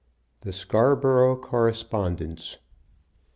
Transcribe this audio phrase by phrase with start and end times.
[0.39, 2.57] THE SCARBOROUGH CORRESPONDENCE.